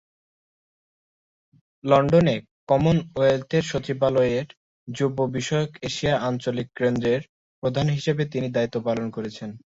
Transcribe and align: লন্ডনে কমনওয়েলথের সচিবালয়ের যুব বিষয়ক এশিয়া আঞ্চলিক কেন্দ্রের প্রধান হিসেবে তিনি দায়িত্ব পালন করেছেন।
লন্ডনে 1.83 2.35
কমনওয়েলথের 2.69 3.63
সচিবালয়ের 3.63 4.47
যুব 4.87 5.15
বিষয়ক 5.37 5.71
এশিয়া 5.81 6.13
আঞ্চলিক 6.27 6.67
কেন্দ্রের 6.75 7.21
প্রধান 7.63 7.87
হিসেবে 7.89 8.23
তিনি 8.33 8.47
দায়িত্ব 8.51 8.77
পালন 8.87 9.07
করেছেন। 9.11 9.49